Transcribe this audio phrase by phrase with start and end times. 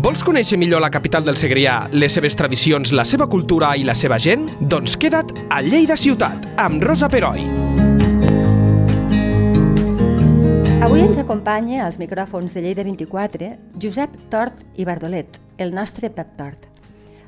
[0.00, 3.92] Vols conèixer millor la capital del Segrià, les seves tradicions, la seva cultura i la
[3.92, 4.46] seva gent?
[4.72, 7.42] Doncs queda't a Lleida Ciutat, amb Rosa Peroi.
[10.86, 13.50] Avui ens acompanya als micròfons de Lleida 24
[13.82, 16.64] Josep Tort i Bardolet, el nostre Pep Tort.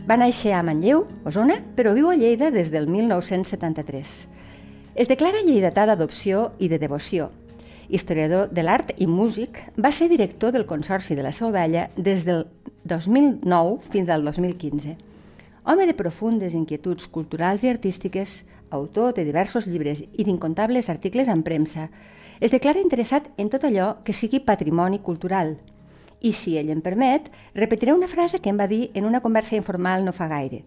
[0.08, 4.16] Va néixer a Manlleu, Osona, però viu a Lleida des del 1973.
[4.96, 7.28] Es declara lleidatà d'adopció i de devoció,
[7.92, 12.24] historiador de l'art i músic, va ser director del Consorci de la Seu Vella des
[12.24, 12.46] del
[12.84, 14.96] 2009 fins al 2015.
[15.64, 21.44] Home de profundes inquietuds culturals i artístiques, autor de diversos llibres i d'incontables articles en
[21.46, 21.90] premsa,
[22.40, 25.54] es declara interessat en tot allò que sigui patrimoni cultural.
[26.18, 29.54] I si ell em permet, repetiré una frase que em va dir en una conversa
[29.54, 30.64] informal no fa gaire.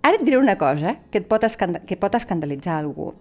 [0.00, 1.44] Ara et diré una cosa que, et pot,
[1.84, 3.12] que pot escandalitzar algú,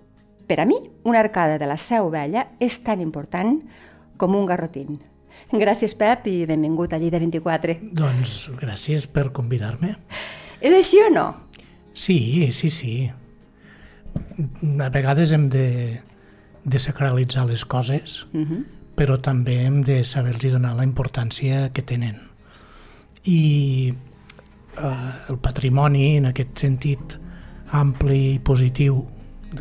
[0.48, 3.58] per a mi, una arcada de la Seu Vella és tan important
[4.16, 5.02] com un garrotín.
[5.52, 7.77] Gràcies, Pep, i benvingut a Lleida 24.
[7.95, 9.95] Doncs gràcies per convidar-me.
[10.61, 11.25] És així o no?
[11.94, 12.95] Sí, sí, sí.
[14.81, 15.67] A vegades hem de,
[16.64, 18.45] de sacralitzar les coses, uh mhm.
[18.52, 18.64] -huh.
[18.95, 22.16] però també hem de saber-los donar la importància que tenen.
[23.23, 23.94] I
[24.77, 27.20] eh, el patrimoni, en aquest sentit
[27.72, 29.05] ampli i positiu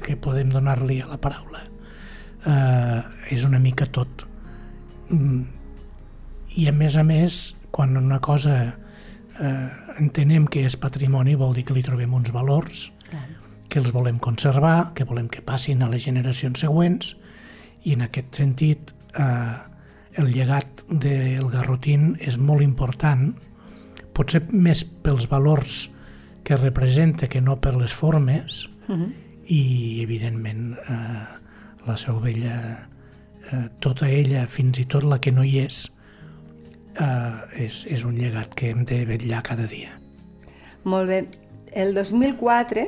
[0.02, 1.74] que podem donar-li a la paraula
[2.46, 3.02] eh,
[3.34, 4.24] és una mica tot
[5.10, 5.42] mm,
[6.56, 11.64] i a més a més quan una cosa eh, entenem que és patrimoni vol dir
[11.66, 13.24] que li trobem uns valors Clar.
[13.68, 17.14] que els volem conservar, que volem que passin a les generacions següents
[17.84, 19.54] i en aquest sentit eh,
[20.14, 23.32] el llegat del garrotín és molt important
[24.14, 25.88] potser més pels valors
[26.44, 29.12] que representa que no per les formes uh -huh
[29.46, 31.24] i evidentment eh,
[31.86, 32.88] la Seu Vella
[33.50, 35.84] eh, tota ella, fins i tot la que no hi és
[37.00, 39.98] eh, és, és un llegat que hem de vetllar cada dia
[40.84, 41.24] Molt bé,
[41.72, 42.80] el 2004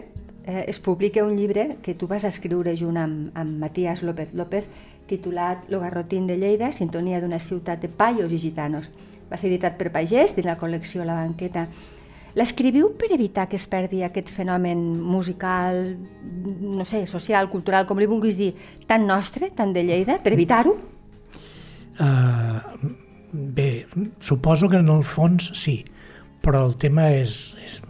[0.46, 4.68] eh, es publica un llibre que tu vas escriure junt amb, amb Matías López López
[5.06, 8.90] titulat Lo Garrotín de Lleida, sintonia d'una ciutat de paios i gitanos.
[9.30, 11.66] Va ser editat per Pagès dins la col·lecció La Banqueta.
[12.36, 15.96] L'escriviu per evitar que es perdi aquest fenomen musical,
[16.60, 18.52] no sé, social, cultural, com li vulguis dir,
[18.86, 20.76] tan nostre, tan de Lleida, per evitar-ho?
[21.96, 22.92] Uh,
[24.20, 25.80] suposo que en el fons sí,
[26.44, 27.80] però el tema és, és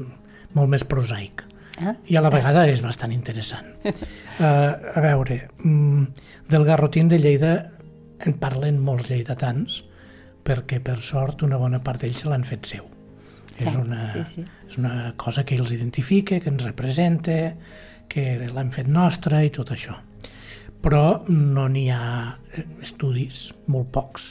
[0.57, 1.45] molt més prosaic
[1.83, 1.97] ah.
[2.09, 3.69] i a la vegada és bastant interessant.
[3.85, 4.43] Uh,
[4.97, 7.55] a veure, mm, del garrotín de Lleida
[8.25, 9.83] en parlen molts lleidatans
[10.47, 12.87] perquè per sort una bona part d'ells se l'han fet seu
[13.59, 14.45] és, una, sí, sí.
[14.69, 17.39] és una cosa que els identifica, que ens representa,
[18.11, 19.97] que l'hem fet nostra i tot això.
[20.83, 22.37] Però no n'hi ha
[22.85, 24.27] estudis, molt pocs,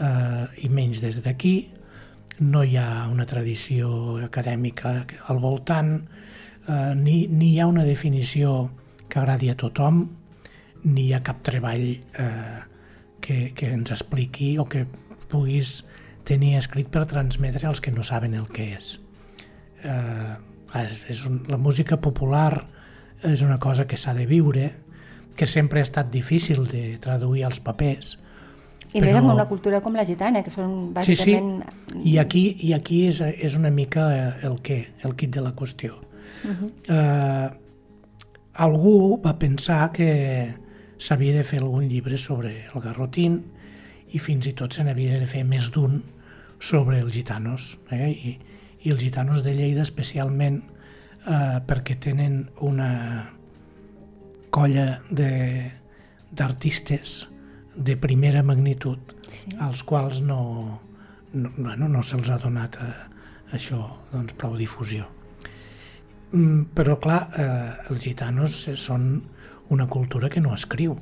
[0.00, 1.54] eh, i menys des d'aquí.
[2.40, 5.96] No hi ha una tradició acadèmica al voltant,
[6.66, 8.70] eh, ni, ni hi ha una definició
[9.08, 10.06] que agradi a tothom,
[10.84, 12.60] ni hi ha cap treball eh,
[13.20, 14.86] que, que ens expliqui o que
[15.30, 15.82] puguis
[16.24, 18.94] tenir escrit per transmetre als que no saben el que és.
[19.84, 20.36] Eh,
[21.10, 22.66] és un, la música popular
[23.26, 24.70] és una cosa que s'ha de viure,
[25.36, 28.19] que sempre ha estat difícil de traduir als papers.
[28.92, 29.06] I però...
[29.06, 31.50] més amb una cultura com la gitana, que són bàsicament...
[31.62, 34.08] Sí, sí, i aquí, i aquí és, és una mica
[34.46, 36.00] el què, el kit de la qüestió.
[36.40, 36.70] Uh -huh.
[36.88, 37.48] eh,
[38.54, 40.54] algú va pensar que
[40.98, 43.44] s'havia de fer algun llibre sobre el garrotín
[44.12, 46.02] i fins i tot se n'havia de fer més d'un
[46.60, 48.10] sobre els gitanos eh?
[48.10, 48.38] I,
[48.82, 50.62] i els gitanos de Lleida especialment
[51.24, 52.90] eh, perquè tenen una
[54.50, 55.00] colla
[56.30, 57.29] d'artistes
[57.80, 59.56] de, primera magnitud sí.
[59.58, 60.40] als quals no,
[61.32, 62.90] no, bueno, no se'ls ha donat a,
[63.50, 63.82] a això
[64.12, 65.08] doncs, prou difusió.
[66.32, 69.12] Mm, però clar, eh, els gitanos són
[69.70, 70.98] una cultura que no escriu,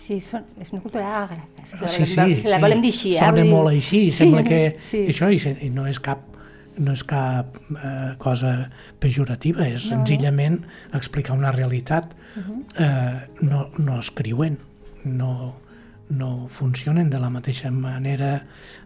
[0.00, 1.66] Sí, són, és una cultura àgrafa.
[1.92, 3.12] Sí, sí, sí, la volem dir així.
[3.12, 3.20] Eh?
[3.20, 5.02] Sona molt així, sí, sembla que sí.
[5.12, 6.24] això i, i no és cap
[6.80, 8.54] no és cap eh, cosa
[9.02, 9.98] pejorativa, és no.
[9.98, 10.60] senzillament
[10.96, 12.14] explicar una realitat.
[12.30, 12.60] Uh -huh.
[12.78, 14.58] eh, no, no escriuen,
[15.04, 15.56] no,
[16.10, 18.42] no funcionen de la mateixa manera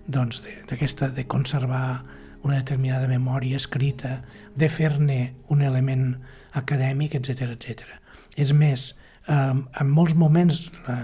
[0.07, 2.05] doncs, d'aquesta de, de conservar
[2.45, 4.19] una determinada memòria escrita,
[4.55, 6.19] de fer-ne un element
[6.53, 7.89] acadèmic, etc etc.
[8.37, 8.93] És més,
[9.27, 10.99] eh, en molts moments eh,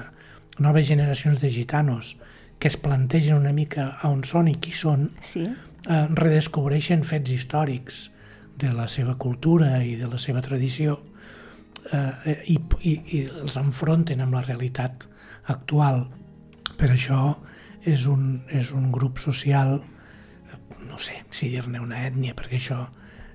[0.60, 2.16] noves generacions de gitanos
[2.60, 5.46] que es plantegen una mica a on són i qui són, sí.
[5.48, 8.10] eh, redescobreixen fets històrics
[8.60, 10.98] de la seva cultura i de la seva tradició
[11.88, 15.08] eh, i, i, i els enfronten amb la realitat
[15.50, 16.06] actual.
[16.78, 17.34] Per això
[17.84, 19.78] és un, és un grup social
[21.00, 22.84] sé si dir-ne una ètnia, perquè això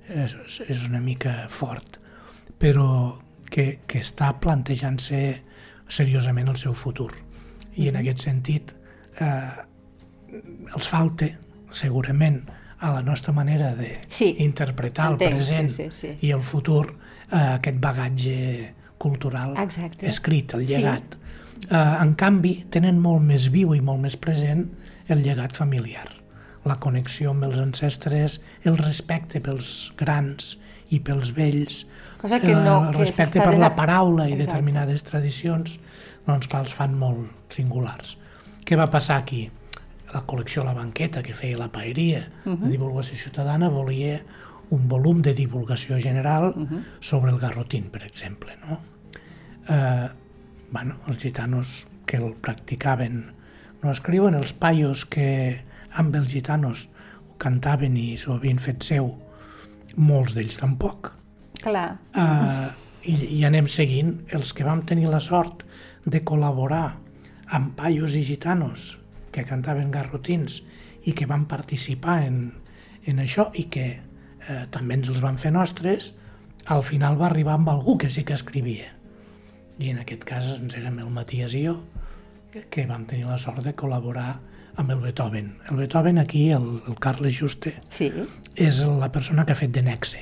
[0.07, 0.35] és,
[0.69, 1.99] és una mica fort,
[2.61, 2.87] però
[3.51, 5.21] que, que està plantejant-se
[5.87, 7.11] seriosament el seu futur.
[7.75, 8.73] I en aquest sentit
[9.21, 9.65] eh,
[10.75, 11.29] els falta
[11.75, 12.39] segurament
[12.85, 16.15] a la nostra manera d'interpretar sí, el present sí, sí, sí.
[16.27, 18.39] i el futur eh, aquest bagatge
[19.01, 20.07] cultural Exacte.
[20.07, 21.15] escrit, el llegat.
[21.15, 21.23] Sí.
[21.69, 24.67] Eh, en canvi, tenen molt més viu i molt més present
[25.09, 26.07] el llegat familiar,
[26.65, 30.55] la connexió amb els ancestres, el respecte pels grans
[30.93, 31.85] i pels vells,
[32.21, 34.47] Cosa que no, el que respecte s'està per la paraula i Exacte.
[34.47, 35.75] determinades tradicions,
[36.25, 38.15] doncs clar, els fan molt singulars.
[38.65, 39.43] Què va passar aquí?
[40.13, 44.21] La col·lecció La Banqueta, que feia la paeria de divulgació ciutadana, volia
[44.73, 46.53] un volum de divulgació general
[46.99, 48.55] sobre el garrotín, per exemple.
[48.63, 48.79] No?
[49.69, 50.07] Eh,
[50.71, 53.23] bueno, els gitanos que el practicaven
[53.83, 55.61] no escriuen, els paios que
[55.93, 56.87] amb els gitanos
[57.29, 59.11] ho cantaven i s'ho havien fet seu,
[59.95, 61.11] molts d'ells tampoc.
[61.61, 61.95] Clar.
[62.13, 62.69] Uh,
[63.05, 65.63] i, I anem seguint els que vam tenir la sort
[66.05, 66.87] de col·laborar
[67.55, 68.95] amb paios i gitanos
[69.33, 70.61] que cantaven garrotins
[71.05, 72.39] i que van participar en,
[73.05, 76.13] en això i que eh, també ens els van fer nostres,
[76.65, 78.94] al final va arribar amb algú que sí que escrivia.
[79.79, 81.77] I en aquest cas ens érem el Matías i jo,
[82.71, 84.37] que vam tenir la sort de col·laborar
[84.79, 85.53] amb el Beethoven.
[85.69, 88.11] El Beethoven aquí, el, el Carles Juste, Sí.
[88.55, 90.21] és la persona que ha fet de nexe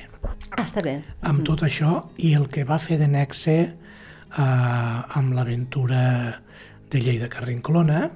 [0.56, 1.02] Ah, està bé.
[1.22, 6.40] amb tot això i el que va fer de nexe eh, amb l'aventura
[6.90, 8.10] de Lleida Carrinclona,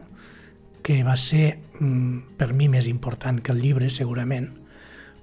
[0.83, 4.49] que va ser mm, per mi més important que el llibre, segurament,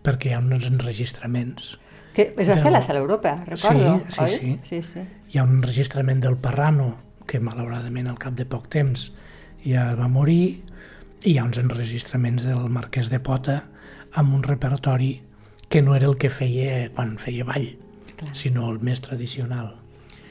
[0.04, 1.78] perquè hi ha uns enregistraments.
[2.16, 4.30] Que es va Del- fer a la Sala Europea, recordo, Sí, sí, oi?
[4.30, 4.60] sí.
[4.64, 5.00] sí, sí.
[5.34, 6.98] Hi ha un enregistrament del Parrano,
[7.28, 9.10] que malauradament al cap de poc temps
[9.66, 10.64] ja va morir,
[11.26, 13.64] i hi ha uns enregistraments del Marquès de Pota
[14.14, 15.24] amb un repertori
[15.68, 17.72] que no era el que feia quan feia ball,
[18.16, 18.36] Clar.
[18.36, 19.74] sinó el més tradicional.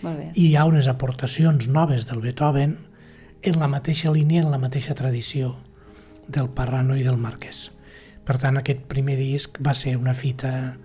[0.03, 0.31] Molt bé.
[0.35, 2.79] I hi ha unes aportacions noves del Beethoven
[3.43, 5.57] en la mateixa línia, en la mateixa tradició
[6.29, 7.73] del Parrano i del Marquès.
[8.25, 10.77] Per tant, aquest primer disc va ser una fita,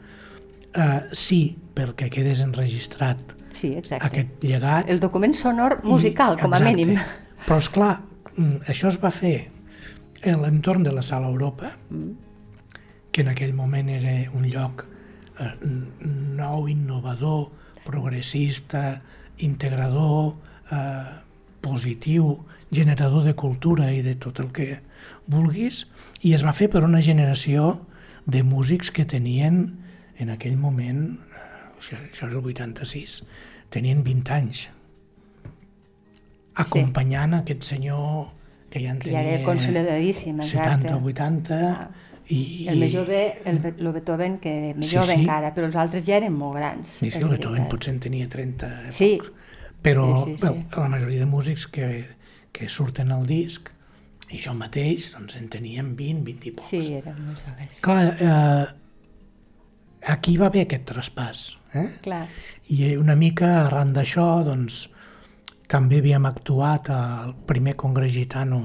[0.75, 4.05] eh, sí, perquè quedés enregistrat Sí, exacte.
[4.05, 4.89] aquest llegat.
[4.89, 6.75] El document sonor musical, i- com a exacte.
[6.85, 6.99] mínim.
[7.47, 8.01] Però, és clar,
[8.67, 9.49] això es va fer
[10.21, 12.11] en l'entorn de la Sala Europa, Mm.
[13.11, 14.85] que en aquell moment era un lloc
[15.39, 15.87] eh, n-
[16.35, 17.51] nou, innovador,
[17.85, 19.01] progressista,
[19.37, 20.35] integrador,
[20.71, 21.03] eh,
[21.61, 24.79] positiu, generador de cultura i de tot el que
[25.27, 25.87] vulguis,
[26.21, 27.81] i es va fer per una generació
[28.25, 29.79] de músics que tenien
[30.19, 33.23] en aquell moment, eh, això, això era el 86,
[33.73, 34.65] tenien 20 anys,
[36.59, 37.39] acompanyant sí.
[37.43, 38.27] aquest senyor
[38.69, 40.89] que ja en Que ja tenia era consolidadíssim, exacte.
[40.89, 41.89] 70 o 80 Ah.
[42.29, 43.19] i, El més jove,
[43.49, 45.21] el, el Beethoven, que més Sí, jove sí.
[45.23, 46.87] encara, però els altres ja eren molt grans.
[46.99, 49.17] Sí, sí, el Beethoven potser en tenia 30 i Sí.
[49.17, 49.31] pocs.
[49.81, 50.65] Però Sí, sí, sí.
[50.75, 52.05] La majoria de músics que,
[52.51, 53.71] que surten al disc,
[54.29, 56.69] i jo mateix, doncs en teníem 20, 20 i pocs.
[56.69, 57.79] Sí, eren molt joves.
[57.81, 58.65] Clar, eh,
[60.05, 61.45] aquí va haver aquest traspàs.
[61.73, 61.87] Eh?
[62.03, 62.25] Clar.
[62.69, 64.87] I una mica arran d'això, doncs,
[65.69, 68.63] també havíem actuat al primer congrés gitano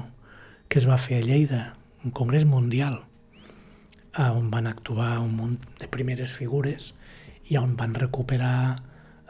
[0.69, 1.63] que es va fer a Lleida,
[2.05, 3.03] un congrés mundial,
[4.19, 6.93] on van actuar un munt de primeres figures
[7.51, 8.57] i on van recuperar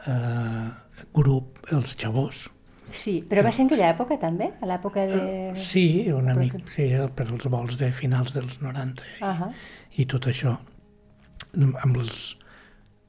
[0.07, 0.67] eh,
[1.13, 2.45] grup els xavós.
[2.93, 4.51] Sí, però va ser en aquella època també?
[4.61, 5.21] A l'època de...
[5.59, 6.85] Sí, una mica, sí,
[7.17, 9.49] per als vols de finals dels 90 i, Ahà.
[9.97, 10.53] i tot això,
[11.55, 12.37] amb, els,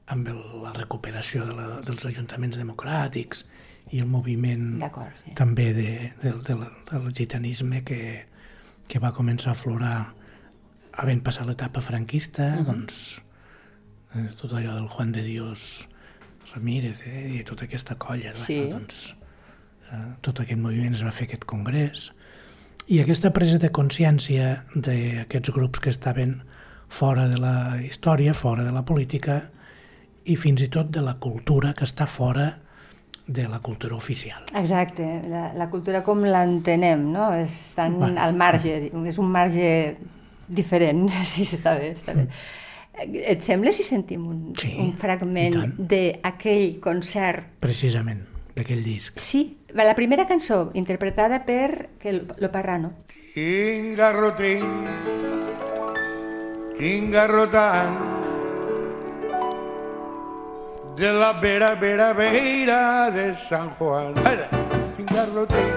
[0.07, 3.45] amb el, la recuperació de la, dels ajuntaments democràtics
[3.91, 4.81] i el moviment
[5.23, 5.33] sí.
[5.35, 5.91] també de,
[6.23, 6.55] de, de,
[6.91, 8.25] del gitanisme que,
[8.87, 9.97] que va començar a aflorar
[10.97, 12.65] havent passat l'etapa franquista, Mhm.
[12.65, 13.21] doncs
[14.15, 15.87] eh, tot allò del Juan de Dios
[16.53, 18.57] Ramírez eh, i tota aquesta colla, Sí.
[18.59, 19.15] bueno, doncs
[19.91, 22.11] eh, tot aquest moviment es va fer aquest congrés
[22.87, 26.41] i aquesta presa de consciència d'aquests grups que estaven
[26.89, 29.41] fora de la història, fora de la política
[30.27, 32.47] i fins i tot de la cultura que està fora
[33.27, 34.43] de la cultura oficial.
[34.55, 37.33] Exacte, la, la cultura com l'entenem, no?
[37.35, 38.21] Estan Bueno.
[38.23, 39.97] al marge, és un marge
[40.47, 42.27] diferent, sí, està bé, està bé.
[42.97, 47.51] Et sembla si sentim un, Sí, un fragment d'aquell concert?
[47.61, 48.23] Precisament,
[48.55, 49.19] d'aquell disc.
[49.21, 52.93] Sí, la primera cançó, interpretada per que lo, Parrano.
[53.35, 54.63] Quin garrotín,
[56.77, 57.97] quin garrotant
[60.95, 64.17] de la vera, vera, vera de San Juan.
[64.25, 64.47] Ara,
[64.95, 65.73] quin garrotín,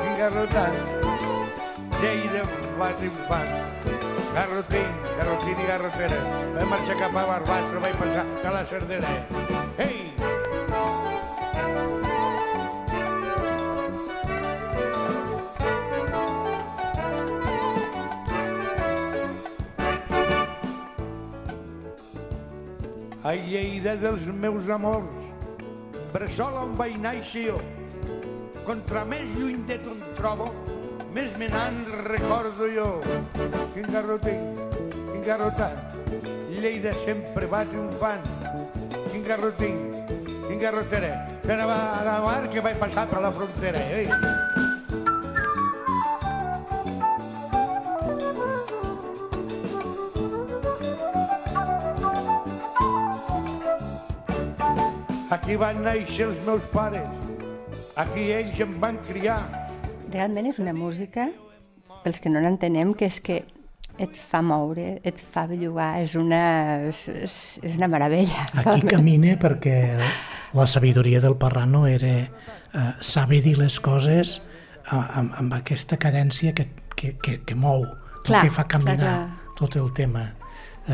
[0.00, 0.78] quin garrotant,
[2.00, 2.42] llei de
[2.78, 3.72] va triomfant
[4.34, 6.16] Garrotín, garrotín i garrotera.
[6.56, 9.14] Vaig marxar cap a Barbassa, vaig passar a la Cerdera.
[9.78, 10.03] Ei!
[23.24, 25.08] A Lleida dels meus amors,
[26.12, 27.56] bressol on vaig néixer jo.
[28.66, 30.50] Contra més lluny de em trobo,
[31.16, 32.86] més me n'en recordo jo.
[33.72, 34.60] Quin garrotín,
[35.08, 35.96] quin garrotat,
[36.52, 38.28] Lleida sempre va triomfant.
[39.08, 39.84] Quin garrotín,
[40.44, 43.88] quin garrotera, que anava a la mar que vaig passar per la frontera.
[44.02, 44.43] Ei.
[55.44, 57.04] Aquí van néixer els meus pares,
[58.00, 59.42] aquí ells em van criar.
[60.08, 61.26] Realment és una música,
[62.00, 63.36] pels que no l'entenem, que és que
[64.00, 66.38] et fa moure, et fa bellugar, és una,
[66.88, 67.02] és,
[67.60, 68.46] és una meravella.
[68.62, 69.76] Aquí camina perquè
[70.56, 76.54] la sabidoria del Parrano era eh, saber dir les coses eh, amb, amb aquesta cadència
[76.56, 77.84] que, que, que, que mou,
[78.24, 79.54] Clar, que fa caminar clar, clar.
[79.60, 80.24] tot el tema.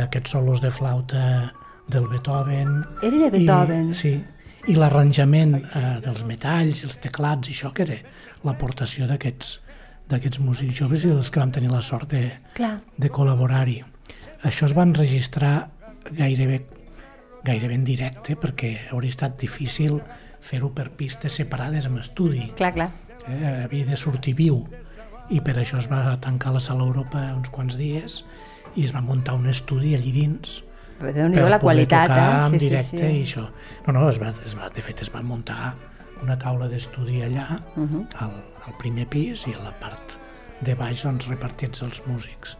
[0.08, 1.24] Aquests solos de flauta
[1.86, 2.80] del Beethoven.
[2.98, 3.94] Era de Beethoven.
[3.94, 4.14] I, sí,
[4.70, 7.98] i l'arranjament eh, dels metalls, els teclats, i això que era
[8.46, 9.58] l'aportació d'aquests
[10.10, 12.24] d'aquests músics joves i dels que vam tenir la sort de,
[12.56, 12.80] Clar.
[12.98, 13.76] de col·laborar-hi.
[14.42, 15.52] Això es va enregistrar
[16.16, 16.64] gairebé,
[17.46, 20.00] gairebé en directe perquè hauria estat difícil
[20.42, 22.48] fer-ho per pistes separades amb estudi.
[22.58, 22.88] Clar, clar.
[23.28, 24.64] Eh, havia de sortir viu
[25.30, 28.24] i per això es va tancar la sala Europa uns quants dies
[28.74, 30.62] i es va muntar un estudi allí dins
[31.00, 32.46] Déu-n'hi-do la qualitat, tocar eh?
[32.46, 33.32] en Sí, directe sí, i sí.
[33.32, 33.46] això.
[33.86, 35.74] No, no, es va, es va, de fet es va muntar
[36.22, 38.06] una taula d'estudi allà, Uh -huh.
[38.18, 38.30] al,
[38.66, 40.18] al primer pis i a la part
[40.60, 42.56] de baix doncs, repartits els músics.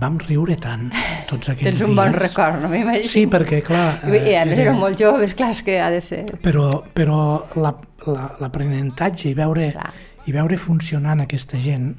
[0.00, 0.90] Vam riure tant
[1.28, 1.88] tots aquells Tens dies.
[1.88, 3.04] un bon record, no m'imagino.
[3.08, 4.00] Sí, perquè, clar...
[4.04, 6.24] I, i a eh, més era- eren molt joves, clar, és que ha de ser...
[6.42, 7.74] Però, però la-
[8.06, 9.92] la- l'aprenentatge i veure, Clar.
[10.26, 11.96] i veure funcionant aquesta gent,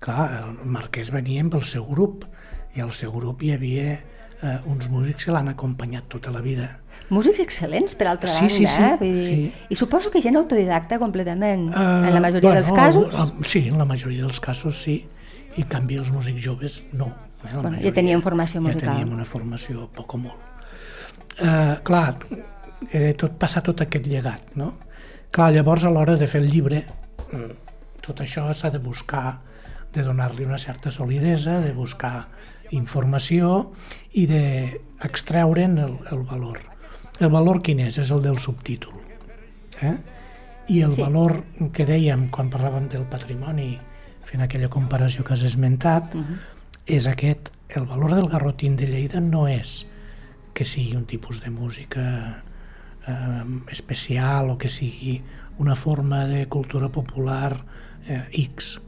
[0.00, 2.26] clar, el Marquès venia amb el seu grup,
[2.74, 4.00] i al seu grup hi havia
[4.44, 6.68] eh, uns músics que l'han acompanyat tota la vida.
[7.10, 8.96] Músics excel·lents, per altra Sí, banda, sí, sí, eh?
[9.00, 9.66] Vull dir, sí.
[9.72, 13.14] I suposo que gent autodidacta completament, Eh, en la majoria dels casos.
[13.14, 15.06] el- Sí, en la majoria dels casos sí,
[15.56, 17.06] i en canvi els músics joves no.
[17.44, 17.48] Eh?
[17.48, 18.80] La Bueno, ja majoria tenien formació musical.
[18.88, 20.40] Ja teníem una formació poc o molt.
[21.40, 22.16] Uh, clar,
[22.92, 24.74] era tot, passar tot aquest llegat, no?
[25.34, 26.84] Clar, llavors a l'hora de fer el llibre,
[27.32, 27.50] mm,
[28.00, 29.40] tot això s'ha de buscar,
[29.92, 32.28] de donar-li una certa solidesa, de buscar
[32.76, 33.72] informació
[34.12, 36.60] i d'extreure'n el, el valor.
[37.20, 37.98] El valor quin és?
[38.02, 38.94] És el del subtítol.
[39.80, 39.96] Eh?
[40.68, 40.96] I el Sí.
[40.96, 41.02] sí.
[41.02, 43.78] valor que dèiem quan parlàvem del patrimoni,
[44.24, 46.38] fent aquella comparació que has esmentat, uh -huh.
[46.86, 47.50] és aquest.
[47.68, 49.86] El valor del garrotín de Lleida no és
[50.52, 52.42] que sigui un tipus de música
[53.06, 55.22] eh, especial o que sigui
[55.58, 57.64] una forma de cultura popular
[58.06, 58.80] eh, X.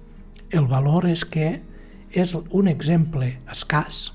[0.51, 1.63] El valor és que
[2.11, 4.11] és un exemple escàs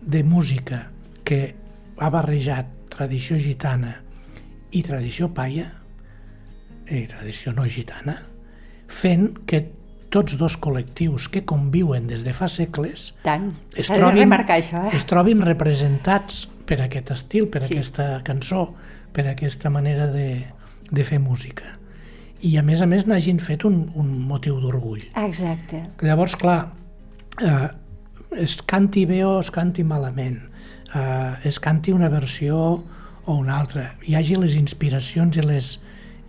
[0.00, 0.88] de música
[1.24, 1.54] que
[1.98, 3.96] ha barrejat tradició gitana
[4.72, 5.66] i tradició paia,
[6.88, 8.16] i tradició no gitana,
[8.88, 9.64] fent que
[10.12, 13.50] tots dos col·lectius que conviuen des de fa segles Tant.
[13.76, 14.94] es trobin, això, eh?
[14.96, 17.76] es trobin representats per aquest estil, per sí.
[17.76, 18.70] aquesta cançó,
[19.12, 20.46] per aquesta manera de,
[20.90, 21.76] de fer música.
[22.46, 25.02] I a més a més n'hagin fet un, un motiu d'orgull.
[25.18, 25.82] Exacte.
[26.06, 26.60] Llavors, clar,
[27.42, 27.68] eh,
[28.38, 30.38] es canti bé o es canti malament,
[30.94, 32.58] eh, es canti una versió
[33.28, 35.72] o una altra, hi hagi les inspiracions i les,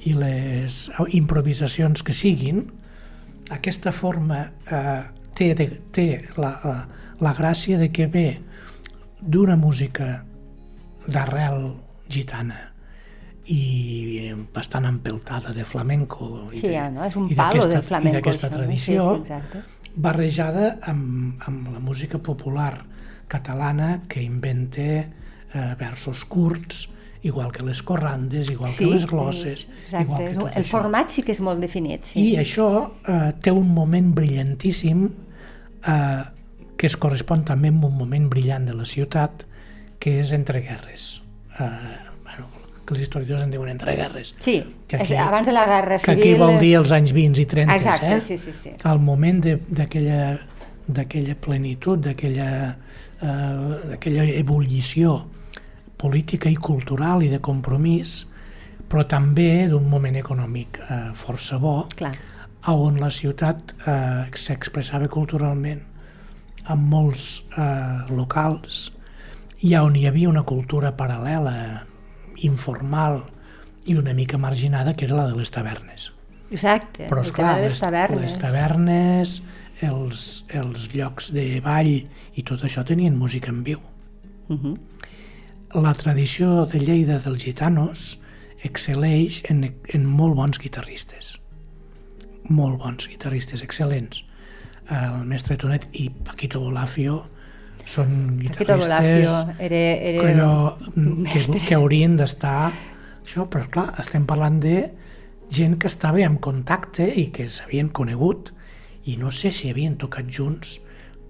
[0.10, 0.80] i les
[1.16, 2.66] improvisacions que siguin,
[3.54, 5.04] aquesta forma eh,
[5.36, 6.80] té, de, té la, la,
[7.22, 8.28] la gràcia de que ve
[9.22, 10.24] d'una música
[11.10, 11.74] d'arrel
[12.10, 12.69] gitana
[13.50, 17.04] i bastant empeltada de flamenco i Sí, de, ja, no?
[17.06, 18.14] És un i palo del flamenco.
[18.14, 19.62] i d'aquesta tradició Sí, sí, exacte.
[19.96, 22.86] barrejada amb, amb la música popular
[23.28, 26.90] catalana que inventa eh, versos curts,
[27.22, 30.04] igual que les corrandes, igual Sí, que les glosses, exacte.
[30.06, 30.70] igual que tot el això.
[30.78, 32.06] format sí que és molt definit.
[32.06, 32.30] Sí.
[32.32, 32.68] I això
[33.08, 35.08] eh, té un moment brillantíssim
[35.86, 36.24] eh,
[36.78, 39.44] que es correspon també amb un moment brillant de la ciutat,
[40.00, 41.22] que és entre guerres.
[41.60, 41.66] Eh,
[42.90, 44.34] que els historiadors en diuen entre guerres.
[44.42, 44.58] Sí,
[44.90, 46.24] Que és, abans de la Guerra que Civil...
[46.24, 48.22] aquí vol dir els anys 20 i 30, Exacte, eh?
[48.26, 48.72] sí, sí, sí.
[48.90, 52.50] El moment de- d'aquella plenitud, d'aquella
[53.22, 55.20] eh, ebullició
[56.00, 58.24] política i cultural i de compromís,
[58.90, 62.14] però també d'un moment econòmic eh, força bo, Clar.
[62.74, 65.84] on la ciutat eh, s'expressava culturalment
[66.70, 68.88] en molts eh, locals
[69.68, 71.54] i on hi havia una cultura paral·lela,
[72.48, 73.24] informal
[73.86, 76.12] i una mica marginada, que era la de les tavernes.
[76.52, 78.22] Exacte, Però, esclar, les, les tavernes.
[78.22, 79.36] les tavernes,
[79.86, 81.92] els, els llocs de ball
[82.36, 83.80] i tot això tenien música en viu.
[84.50, 84.78] Uh -huh.
[85.82, 88.20] La tradició de Lleida dels gitanos
[88.64, 91.40] excel·leix en, en molt bons guitarristes.
[92.50, 94.24] Molt bons guitarristes, excel·lents.
[94.90, 97.30] El mestre Tonet i Paquito Bolafio
[97.90, 99.82] són guitarristes era,
[100.12, 100.52] era que, allò,
[101.26, 104.76] que, que haurien d'estar això, però clar, estem parlant de
[105.50, 108.54] gent que estava en contacte i que s'havien conegut
[109.10, 110.78] i no sé si havien tocat junts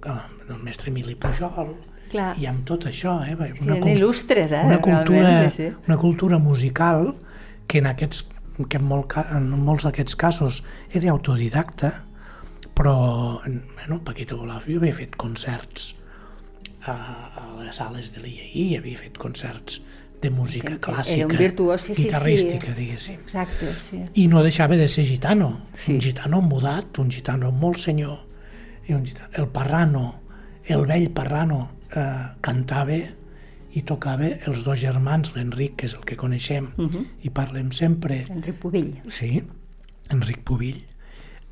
[0.03, 1.71] amb el mestre Emili Pujol
[2.09, 2.33] Clar.
[2.41, 3.35] i amb tot això eh?
[3.35, 5.71] eren il·lustres, eh, una cultura, sí, sí.
[5.87, 7.13] una cultura musical
[7.69, 8.25] que en, aquests,
[8.67, 11.93] que en, molt, en molts d'aquests casos era autodidacta
[12.75, 12.95] però
[13.45, 15.93] bueno, Paquito Bolafio havia fet concerts
[16.85, 16.93] a,
[17.35, 19.81] a les sales de l'IAI, havia fet concerts
[20.21, 22.07] de música Era clàssica, un virtuós, sí, sí, sí.
[22.07, 23.19] guitarrística, diguéssim.
[23.23, 24.01] Exacte, sí.
[24.15, 25.93] I no deixava de ser gitano, Sí.
[25.93, 28.19] un gitano mudat, un gitano molt senyor,
[28.87, 29.29] i un gitano.
[29.33, 30.21] el Parrano,
[30.65, 32.97] el vell Parrano, eh, cantava
[33.71, 37.05] i tocava els dos germans, l'Enric, que és el que coneixem Uh -huh.
[37.21, 38.95] i parlem sempre, Enric Pubill.
[39.09, 39.43] sí,
[40.09, 40.83] Enric Pubill,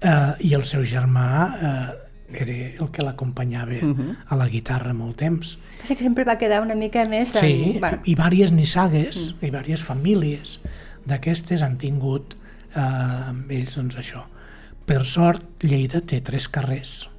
[0.02, 4.16] eh, i el seu germà eh, era el que l'acompanyava uh -huh.
[4.28, 5.58] a la guitarra molt temps.
[5.82, 7.36] Passa que sempre va quedar una mica més...
[7.36, 7.42] En...
[7.42, 9.46] Sí, Bueno, i diverses nissagues mm.
[9.46, 10.60] i diverses famílies
[11.06, 12.36] d'aquestes han tingut
[12.76, 14.26] eh, ells doncs això.
[14.86, 17.10] Per sort, Lleida té tres carrers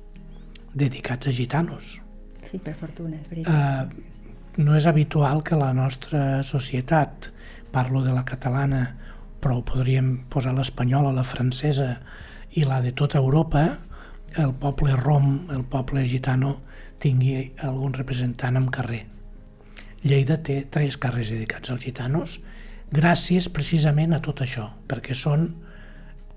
[0.74, 2.00] dedicats a gitanos.
[2.50, 3.92] sí, per fortuna, és veritat.
[3.92, 4.02] Eh,
[4.56, 7.30] no és habitual que la nostra societat,
[7.70, 8.96] parlo de la catalana,
[9.40, 12.00] però podríem posar l'espanyola, la francesa
[12.56, 13.78] i la de tota Europa,
[14.36, 16.58] el poble rom, el poble gitano,
[17.00, 19.04] tingui algun representant en carrer.
[20.04, 22.38] Lleida té tres carrers dedicats als gitanos,
[22.94, 25.48] gràcies precisament a tot això, perquè són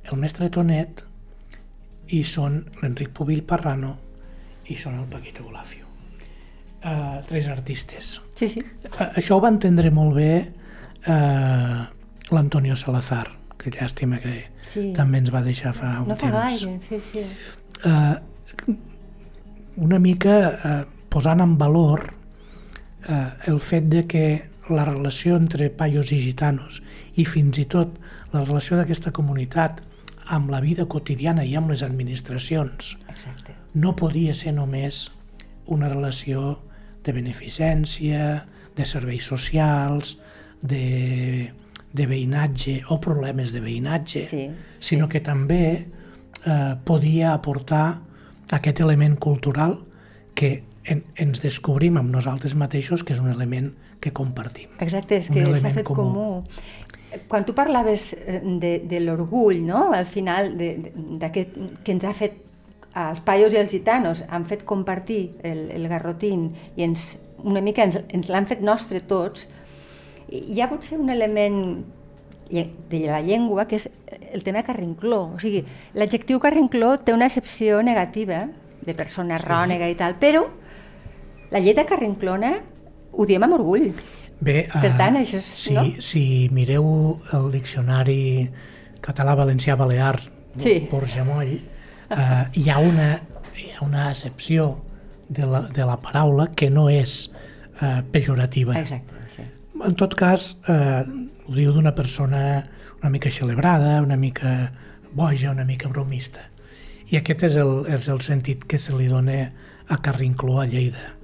[0.03, 1.03] el mestre Tonet
[2.11, 3.95] i són l'Enric Pubill Parrano
[4.67, 5.85] i són el Paquito Bolafio.
[6.81, 8.15] Uh, tres artistes.
[8.39, 8.63] Sí, sí.
[8.89, 10.31] Uh, això ho va entendre molt bé
[11.05, 11.83] uh,
[12.33, 13.27] l'Antonio Salazar,
[13.61, 14.91] que llàstima que Sí.
[14.95, 16.63] també ens va deixar fa un No fa temps.
[16.63, 17.23] gaire, sí, sí.
[17.85, 18.15] Uh,
[19.81, 20.71] una mica uh,
[21.09, 22.03] posant en valor
[23.09, 24.25] uh, el fet de que
[24.69, 26.81] la relació entre paios i gitanos
[27.19, 27.97] i fins i tot
[28.31, 29.81] la relació d'aquesta comunitat
[30.31, 33.55] amb la vida quotidiana i amb les administracions Exacte.
[33.73, 35.09] no podia ser només
[35.71, 36.59] una relació
[37.03, 40.17] de beneficència, de serveis socials,
[40.61, 41.49] de,
[41.91, 44.43] de veïnatge o problemes de veïnatge, Sí,
[44.79, 45.87] sinó que també
[46.45, 48.01] eh, podia aportar
[48.51, 49.77] aquest element cultural
[50.35, 54.71] que en, ens descobrim amb nosaltres mateixos que és un element que compartim.
[54.81, 56.11] Exacte, és que s'ha fet comú.
[56.11, 57.19] comú.
[57.29, 59.91] Quan tu parlaves eh, de, de l'orgull, no?
[59.93, 62.39] al final, de, de, d'aquest que ens ha fet
[62.97, 67.85] els paios i els gitanos, han fet compartir el, el garrotín i ens, una mica
[67.87, 69.47] ens, ens l'han fet nostre tots,
[70.31, 71.61] hi ha potser un element
[72.51, 73.89] de la llengua que és
[74.33, 75.21] el tema carrincló.
[75.35, 75.63] O sigui,
[75.95, 78.47] l'adjectiu carrincló té una accepció negativa
[78.81, 79.45] de persona sí.
[79.47, 80.43] rònega i tal, però
[81.51, 82.53] la lletra carrinclona
[83.11, 83.91] ho diem amb orgull.
[84.41, 85.83] Bé, Per eh, tant, això és- si, no?
[86.01, 88.49] si mireu el diccionari
[89.01, 90.19] català-valencià-balear
[90.57, 90.87] Sí.
[90.91, 91.53] Borgemoll,
[92.09, 93.21] eh, hi, ha una,
[93.55, 94.81] hi ha una accepció
[95.29, 97.29] de la, de la paraula que no és
[97.81, 98.75] eh, pejorativa.
[98.79, 99.43] Exacte, sí.
[99.87, 101.05] En tot cas, eh,
[101.51, 102.63] ho diu d'una persona
[103.01, 104.71] una mica celebrada, una mica
[105.11, 106.45] boja, una mica bromista.
[107.11, 109.49] I aquest és el, és el sentit que se li dona
[109.91, 111.17] a Carrincló a Lleida.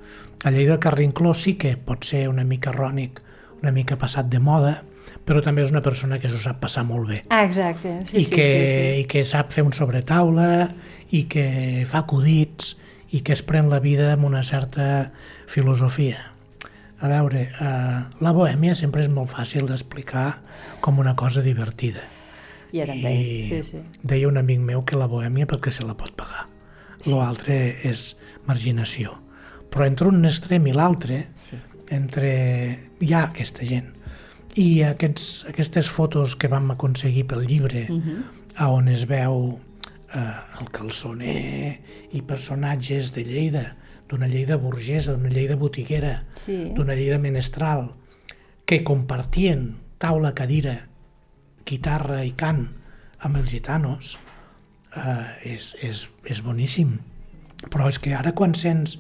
[0.44, 3.22] A Lleida Carrincló sí que pot ser una mica rònic,
[3.62, 4.82] una mica passat de moda,
[5.24, 7.22] però també és una persona que s'ho sap passar molt bé.
[7.30, 8.02] Ah, exacte.
[8.12, 10.68] Sí, I, sí, que, sí, I que sap fer un sobretaula,
[11.16, 12.76] i que fa acudits,
[13.16, 15.14] i que es pren la vida amb una certa
[15.48, 16.34] filosofia.
[17.00, 20.40] A veure, eh, la bohèmia sempre és molt fàcil d'explicar
[20.82, 22.02] com una cosa divertida.
[22.72, 22.80] sí.
[22.80, 23.78] Ja també, I sí, sí.
[24.04, 26.48] deia un amic meu que la bohèmia perquè se la pot pagar.
[27.06, 29.14] L'altre és marginació.
[29.72, 31.56] Però entre un extrem i l'altre, Sí.
[31.90, 32.90] entre...
[33.00, 33.94] hi ha aquesta gent.
[34.56, 38.02] I aquests, aquestes fotos que vam aconseguir pel llibre, uh Mhm.
[38.10, 38.24] -huh.
[38.58, 39.60] a on es veu
[40.14, 41.80] eh, el calçoner
[42.12, 43.76] i personatges de Lleida,
[44.10, 46.72] d'una Lleida burgesa, d'una Lleida botiguera, Sí.
[46.76, 47.92] d'una Lleida menestral,
[48.66, 50.88] que compartien taula, cadira,
[51.66, 52.68] guitarra i cant
[53.20, 54.18] amb els gitanos,
[54.96, 57.00] eh, és, és, és boníssim.
[57.72, 58.98] Però és que ara quan sents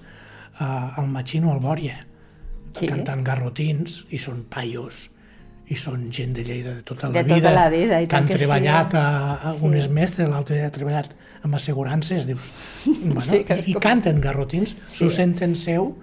[0.60, 2.04] uh, el Machino Albòria
[2.78, 2.86] Sí.
[2.86, 5.10] cantant garrotins, i són paios,
[5.70, 8.16] i són gent de Lleida de tota la De tota vida, la vida, i que
[8.16, 8.40] han que sí.
[8.40, 9.78] treballat, a, a, un Sí.
[9.82, 11.10] és mestre, l'altre ha treballat
[11.44, 12.52] amb assegurances, dius,
[13.04, 15.96] bueno, Sí, que i, com- canten garrotins, s'ho senten seu,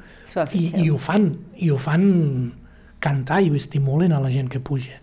[0.53, 2.53] i, i ho fan, i ho fan
[3.01, 5.01] cantar i ho estimulen a la gent que puja.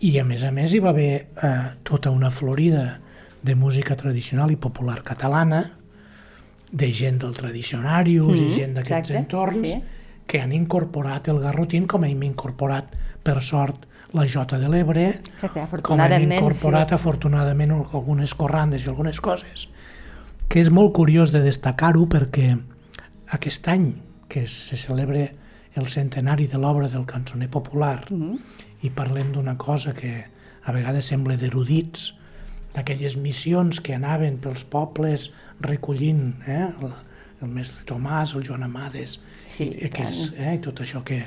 [0.00, 1.52] I a més a més hi va haver eh,
[1.84, 3.00] tota una florida
[3.44, 5.62] de música tradicional i popular catalana,
[6.74, 9.82] de gent del tradicionarius Mhm, i gent d'aquests entorns, sí.
[10.26, 15.20] Que han incorporat el garrotín com hem incorporat, per sort, la Jota de l'Ebre,
[15.82, 16.94] com hem incorporat sí.
[16.94, 19.68] afortunadament algunes corrandes i algunes coses
[20.48, 22.52] que és molt curiós de destacar-ho perquè
[23.34, 23.88] aquest any
[24.30, 25.24] que se celebra
[25.74, 28.38] el centenari de l'obra del cançoner popular Mhm.
[28.82, 30.26] i parlem d'una cosa que
[30.62, 32.14] a vegades sembla d'erudits
[32.74, 36.92] d'aquelles missions que anaven pels pobles recollint eh, el,
[37.42, 41.20] el mestre Tomàs, el Joan Amades Sí, i, aquells, eh, i tot això que,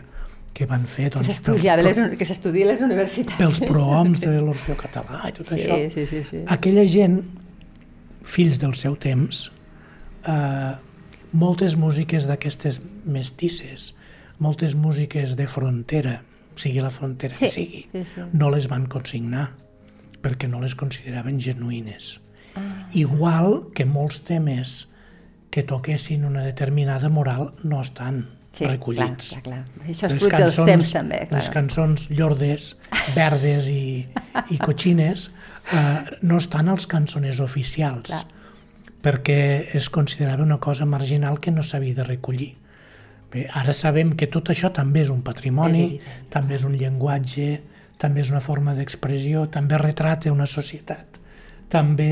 [0.54, 3.38] que van fer Que doncs, s'estudia a pels, les, que s'estudia a les universitats.
[3.38, 6.44] pels prohoms de l'Orfeo Català i tot Sí, això sí, sí, sí.
[6.48, 7.22] aquella gent,
[8.28, 9.52] fills del seu temps,
[10.28, 10.74] eh,
[11.38, 13.94] moltes músiques d'aquestes mestisses,
[14.40, 16.22] moltes músiques de frontera,
[16.58, 18.22] sigui la frontera Sí, que sigui, sí, sí.
[18.34, 19.52] no les van consignar
[20.24, 22.18] perquè no les consideraven genuïnes.
[22.58, 22.88] Ah.
[22.98, 24.88] Igual que molts temes
[25.58, 29.32] que toquessin una determinada moral no estan Sí, recollits.
[29.36, 29.86] Clar, clar, clar.
[29.90, 31.18] Això és fruit dels temps, també.
[31.30, 31.40] Clar.
[31.40, 32.72] Les cançons llordes,
[33.14, 34.06] verdes i,
[34.54, 35.28] i cochines
[35.74, 38.24] eh, no estan als cançoners oficials Clar.
[39.06, 39.38] perquè
[39.78, 42.50] es considerava una cosa marginal que no s'havia de recollir.
[43.34, 46.26] Bé, ara sabem que tot això també és un patrimoni, evident.
[46.34, 47.50] també és un llenguatge,
[48.02, 51.22] també és una forma d'expressió, també retrata una societat,
[51.70, 52.12] també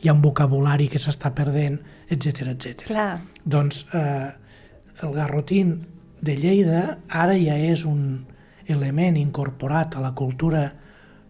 [0.00, 2.88] hi ha un vocabulari que s'està perdent, etc etc.
[3.44, 4.30] Doncs eh,
[5.02, 5.86] el garrotín
[6.20, 8.26] de Lleida ara ja és un
[8.68, 10.72] element incorporat a la cultura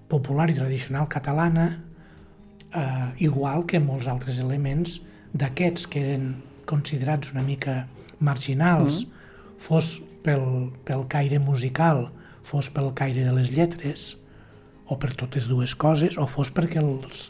[0.08, 1.68] popular i tradicional catalana,
[2.74, 4.98] eh, igual que molts altres elements
[5.32, 6.28] d'aquests que eren
[6.68, 7.86] considerats una mica
[8.18, 9.26] marginals, mm.
[9.60, 12.08] fos pel, pel caire musical,
[12.42, 14.14] fos pel caire de les lletres,
[14.88, 17.28] o per totes dues coses, o fos perquè els,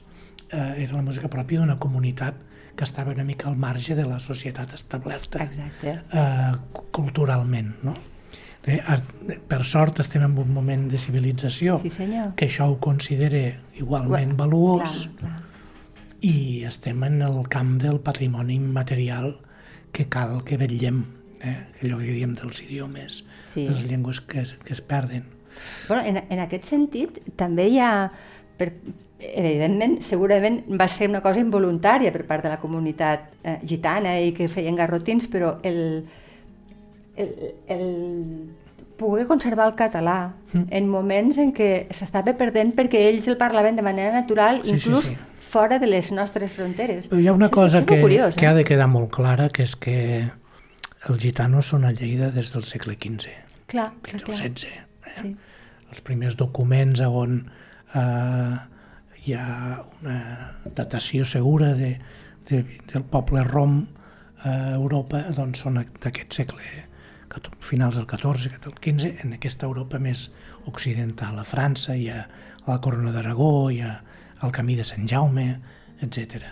[0.53, 2.39] eh, era la música pròpia d'una comunitat
[2.79, 5.97] que estava una mica al marge de la societat establerta exacte.
[6.15, 6.53] eh,
[6.95, 7.75] culturalment.
[7.83, 7.95] No?
[8.69, 8.79] Eh,
[9.49, 12.35] per sort estem en un moment de civilització Sí, senyor.
[12.37, 13.41] que això ho considera
[13.81, 15.39] igualment Clar, valuós clar.
[16.21, 19.39] i estem en el camp del patrimoni immaterial
[19.93, 21.03] que cal que vetllem,
[21.41, 21.57] eh?
[21.83, 23.65] allò que diem dels idiomes, Sí.
[23.65, 25.25] de les llengües que es, que es perden.
[25.89, 28.11] Bueno, en, en aquest sentit, també hi ha,
[28.59, 28.75] per,
[29.19, 34.33] evidentment, segurament va ser una cosa involuntària per part de la comunitat eh, gitana i
[34.37, 36.05] que feien garrotins, però el,
[37.17, 37.33] el,
[37.67, 38.51] el
[38.99, 40.63] poder conservar el català Mm.
[40.71, 44.89] en moments en què s'estava perdent perquè ells el parlaven de manera natural, Sí, sí,
[44.89, 45.17] inclús sí.
[45.39, 47.11] fora de les nostres fronteres.
[47.11, 48.49] Però hi ha una cosa que, curiós, que eh?
[48.49, 50.31] ha de quedar molt clara, que és que
[51.09, 53.29] els gitanos són a Lleida des del segle XV,
[53.69, 54.39] Clar, clar, XV clar.
[54.39, 54.73] XVI.
[55.05, 55.15] Eh?
[55.21, 55.37] Sí.
[55.93, 57.37] Els primers documents on
[57.95, 58.57] eh,
[59.29, 60.19] hi ha una
[60.75, 61.99] datació segura de,
[62.49, 63.83] de, del poble rom
[64.49, 66.87] a Europa doncs són d'aquest segle
[67.63, 70.29] finals del XIV, del XV, en aquesta Europa més
[70.67, 73.99] occidental, a França, hi ha a la Corona d'Aragó, hi ha
[74.43, 75.47] el Camí de Sant Jaume,
[76.03, 76.49] etc.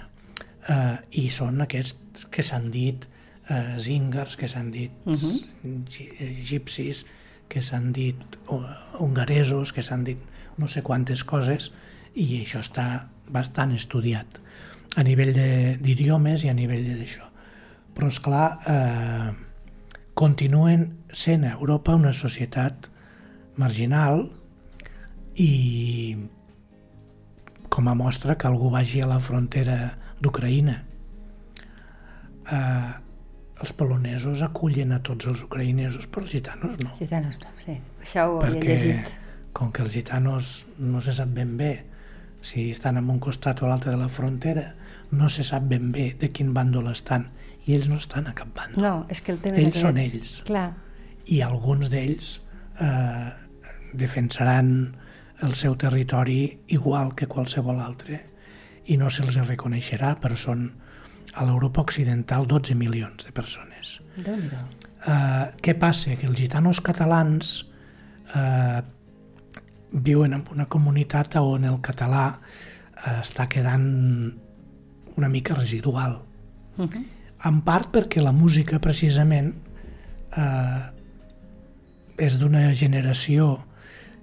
[0.68, 3.06] Uh, I són aquests que s'han dit
[3.48, 6.06] uh, zíngars, que s'han dit uh -huh.
[6.20, 7.06] egipcis,
[7.48, 8.16] que s'han dit
[8.50, 8.62] uh,
[9.00, 10.18] hongaresos, que s'han dit
[10.58, 11.72] no sé quantes coses,
[12.16, 12.86] i això està
[13.28, 14.40] bastant estudiat
[14.96, 17.26] a nivell de- d'idiomes i a nivell de- d'això.
[17.94, 19.32] Però, és clar, eh,
[20.14, 22.88] continuen sent a Europa una societat
[23.56, 24.30] marginal
[25.36, 26.16] i
[27.68, 30.82] com a mostra que algú vagi a la frontera d'Ucraïna.
[32.52, 32.92] Eh,
[33.60, 36.92] els polonesos acullen a tots els ucraïnesos, però els gitanos no.
[36.98, 37.78] Gitanos, no, sí.
[38.04, 39.12] Això ho havia Perquè llegit.
[39.52, 41.72] com que els gitanos no se sap ben bé
[42.46, 44.68] si estan en un costat o l'altre de la frontera,
[45.10, 47.28] no se sap ben bé de quin bàndol estan
[47.66, 48.82] i ells no estan a cap bàndol.
[48.82, 50.68] No, és que el tema ells són ells Clar,
[51.34, 52.30] i alguns d'ells
[52.82, 53.28] eh,
[53.98, 54.70] defensaran
[55.42, 56.40] el seu territori
[56.72, 58.20] igual que qualsevol altre
[58.86, 60.68] i no se'ls reconeixerà, però són
[61.34, 63.98] a l'Europa occidental 12 milions de persones.
[64.16, 66.14] Eh, què passa?
[66.16, 67.58] Que els gitanos catalans
[68.34, 68.80] eh,
[69.92, 73.86] viuen en una comunitat on el català eh, està quedant
[75.16, 76.22] una mica residual.
[76.76, 77.04] Mhm.
[77.44, 79.54] en part perquè la música precisament
[80.36, 80.82] eh,
[82.18, 83.64] és d'una generació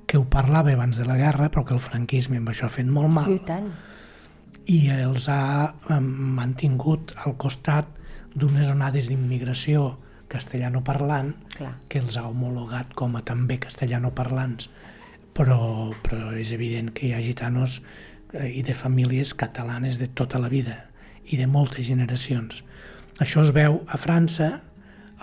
[0.06, 2.86] que ho parlava abans de la guerra però que el franquisme amb això ha fet
[2.86, 3.71] molt mal I tant.
[4.65, 7.88] i els ha eh, mantingut al costat
[8.36, 9.97] d'unes onades d'immigració
[10.28, 11.34] castellanoparlant
[11.89, 14.69] que els ha homologat com a també castellanoparlants
[15.34, 17.82] però, però és evident que hi ha gitanos
[18.34, 20.86] eh, i de famílies catalanes de tota la vida
[21.26, 22.63] i de moltes generacions.
[23.22, 24.62] Això es veu a França,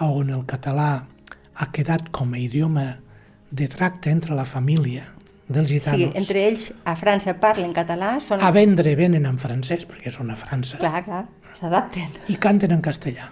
[0.01, 1.07] on el català
[1.61, 3.01] ha quedat com a idioma
[3.51, 5.03] de tracte entre la família
[5.51, 5.99] dels gitanos.
[5.99, 8.41] sigui, entre ells a França parlen català, són...
[8.41, 11.25] A vendre venen en francès, perquè són a França, Clar, clar,
[11.59, 12.15] s'adapten.
[12.31, 13.29] i canten en castellà.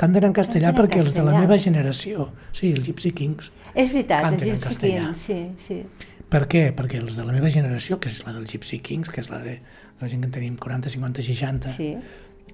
[0.00, 1.40] Canten en castellà Canten en perquè els de la castellà.
[1.44, 5.04] meva generació, sí, els Gypsy Kings, És veritat, Canten en castellà.
[5.10, 5.82] Kings, sí, sí.
[6.30, 6.62] Per què?
[6.76, 9.38] Perquè els de la meva generació, que és la dels Gypsy Kings, que és la
[9.44, 9.58] de
[10.00, 11.90] la gent que en tenim 40, 50, 60, Sí,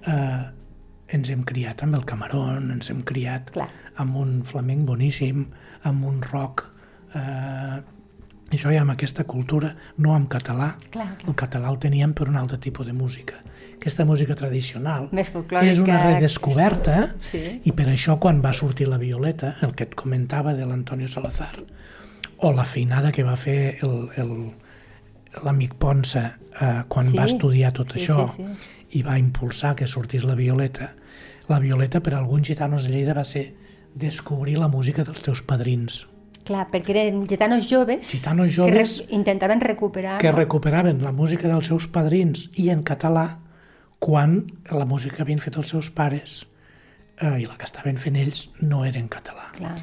[0.03, 0.45] eh,
[1.15, 3.69] ens hem criat amb el Camarón, ens hem criat Clar.
[3.95, 5.45] amb un flamenc boníssim,
[5.87, 6.65] amb un rock,
[7.15, 7.79] eh,
[8.51, 10.73] això ja amb aquesta cultura, no amb català.
[10.91, 11.29] Clar, clar.
[11.29, 13.35] El català el teníem per un altre tipus de música.
[13.75, 15.29] Aquesta música tradicional Més
[15.61, 17.61] és una redescoberta Sí.
[17.65, 21.63] i per això quan va sortir la Violeta, el que et comentava de l'Antonio Salazar,
[22.37, 23.77] o la feinada que va fer
[25.43, 27.17] l'amic Ponsa eh, quan Sí.
[27.17, 28.43] va estudiar tot Sí, això sí,
[28.97, 30.93] i va impulsar que sortís la Violeta,
[31.47, 33.53] la Violeta per a alguns gitanos de Lleida va ser
[33.95, 36.07] descobrir la música dels teus padrins,
[36.47, 40.17] Clar, perquè eren gitanos joves, Gitanos joves que re intentaven recuperar...
[40.21, 43.39] que recuperaven la música dels seus padrins i en català
[43.99, 46.45] quan la música havien fet els seus pares
[47.21, 49.49] eh, i la que estaven fent ells no era en català.
[49.57, 49.75] Clar.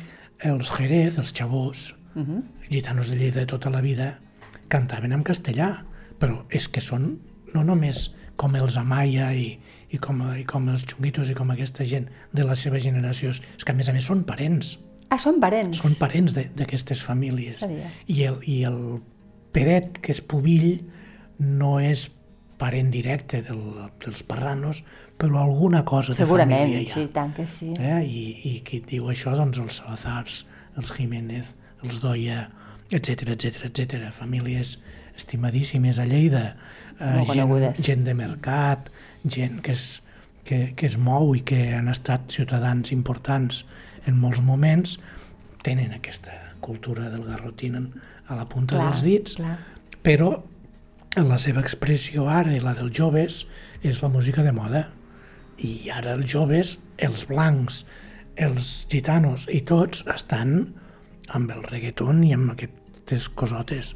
[0.45, 2.43] Els Jerez, els xavós, uh -huh.
[2.71, 4.21] gitanos de Lleida de tota la vida,
[4.69, 5.85] cantaven en castellà,
[6.21, 7.19] però és que són
[7.55, 9.59] no només com els Amaya i,
[9.91, 13.65] i, com, i com els Xunguitos i com aquesta gent de les seves generacions, és
[13.65, 14.79] que a més a més són parents,
[15.11, 15.79] Ah, són parents.
[15.79, 17.59] són parents d'aquestes famílies.
[17.59, 17.91] Sabia.
[18.07, 19.01] I el, I el
[19.53, 20.81] Peret, que és pubill,
[21.39, 22.09] no és
[22.65, 23.63] parent directe del,
[24.01, 24.83] dels parranos,
[25.21, 26.95] però alguna cosa Segurament, de família hi ha.
[26.97, 27.71] sí, tant que sí.
[27.79, 28.01] Eh?
[28.03, 30.43] I, I qui et diu això, doncs els Salazars,
[30.81, 31.53] els Jiménez,
[31.85, 32.49] els Doia,
[32.91, 34.09] etc etc etc.
[34.13, 34.79] famílies
[35.17, 36.57] estimadíssimes a Lleida,
[36.99, 38.91] eh, gent, gent de mercat,
[39.25, 40.03] gent que es,
[40.45, 43.63] que, que es mou i que han estat ciutadans importants
[44.07, 44.99] en molts moments,
[45.65, 49.57] tenen aquesta cultura del garrotín a la punta Clar, dels dits, clar.
[50.05, 50.35] però
[51.23, 53.45] la seva expressió ara i la dels joves
[53.87, 54.87] és la música de moda.
[55.63, 57.85] I ara els joves, els blancs,
[58.37, 60.73] els gitanos i tots estan
[61.35, 63.93] amb el reggaeton i amb aquestes cosotes.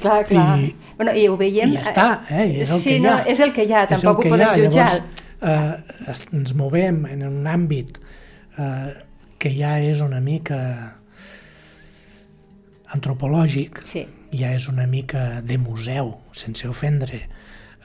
[0.00, 0.58] Clar, clar.
[0.58, 1.70] I- bueno, I ho veiem...
[1.70, 2.48] I ja està, eh?
[2.64, 3.22] És el sí, que hi no, ha.
[3.30, 4.90] és el que hi ha, tampoc ho podem jutjar.
[4.96, 8.00] Llavors, eh, ens movem en un àmbit
[8.58, 8.94] eh,
[9.38, 10.58] que ja és una mica
[12.94, 14.06] antropològic, Sí.
[14.32, 17.26] Ja és una mica de museu, sense ofendre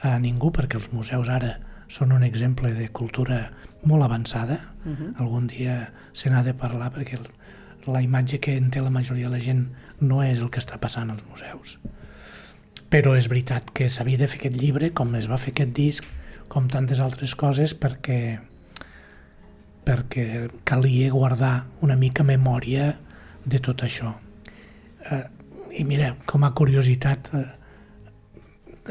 [0.02, 1.58] a ningú, perquè els museus ara
[1.92, 3.52] són un exemple de cultura
[3.84, 4.58] molt avançada.
[4.84, 5.20] Uh -huh.
[5.20, 7.18] Algun dia se n'ha de parlar perquè
[7.86, 9.68] la imatge que en té la majoria de la gent
[10.00, 11.78] no és el que està passant als museus.
[12.90, 16.04] Però és veritat que s'havia de fer aquest llibre, com es va fer aquest disc,
[16.48, 18.40] com tantes altres coses, perquè
[19.84, 22.98] perquè calia guardar una mica memòria
[23.44, 24.14] de tot això.
[25.10, 25.24] Eh,
[25.72, 27.46] I mira, com a curiositat, eh,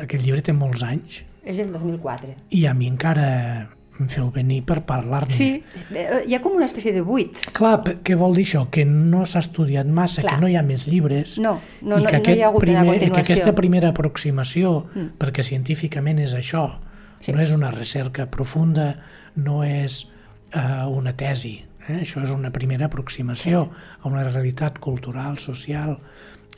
[0.05, 2.35] aquest llibre té molts anys És el 2004.
[2.57, 3.69] i a mi encara
[4.01, 5.33] em feu venir per parlar-ne.
[5.35, 5.49] Sí,
[5.93, 7.37] eh, hi ha com una espècie de buit.
[7.53, 8.63] Clar, què vol dir això?
[8.73, 10.35] Que no s'ha estudiat massa, Clar.
[10.35, 12.65] que no hi ha més llibres No, no, i no- que, no hi ha hagut
[12.65, 15.19] primer, que aquesta primera aproximació, mm.
[15.21, 16.79] perquè científicament és això,
[17.21, 17.31] Sí.
[17.33, 18.95] no és una recerca profunda,
[19.35, 20.07] no és
[20.55, 21.99] uh, una tesi, eh?
[22.01, 23.83] això és una primera aproximació sí.
[24.01, 25.99] a una realitat cultural, social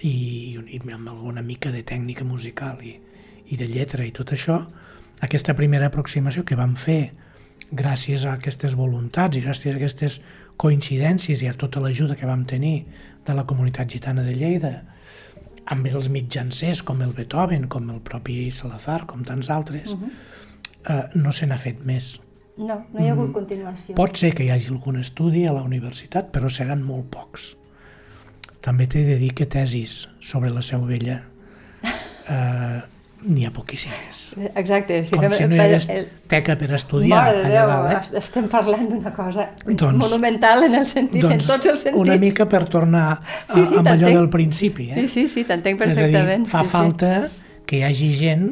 [0.04, 2.98] i, i amb alguna mica de tècnica musical i,
[3.48, 4.60] i de lletra i tot això,
[5.24, 7.14] aquesta primera aproximació que vam fer
[7.72, 10.20] gràcies a aquestes voluntats i gràcies a aquestes
[10.60, 12.84] coincidències i a tota l'ajuda que vam tenir
[13.26, 14.74] de la comunitat gitana de Lleida,
[15.72, 20.12] amb els mitjancers com el Beethoven, com el propi Salazar, com tants altres, uh -huh.
[20.90, 22.20] eh, no se n'ha fet més.
[22.58, 23.94] No, no hi ha hagut continuació.
[23.94, 23.98] Mm.
[23.98, 27.58] Pot ser que hi hagi algun estudi a la universitat, però seran molt pocs.
[28.64, 31.20] També t'he de dir que tesis sobre la Seu Vella
[32.30, 32.80] eh,
[33.24, 34.22] n'hi ha poquíssimes.
[34.56, 35.02] Exacte.
[35.12, 38.18] Com si no hi hagués el- teca per estudiar Mare de allà dalt, eh?
[38.20, 42.00] estem parlant d'una cosa Doncs- monumental en el sentit, en tots els sentits.
[42.02, 44.90] una mica per tornar a, Sí, sí, amb allò del principi.
[44.92, 44.96] Eh?
[45.02, 46.48] Sí, sí, sí, t'entenc És a dir, perfectament.
[46.52, 47.14] fa sí, falta
[47.66, 48.50] que hi hagi gent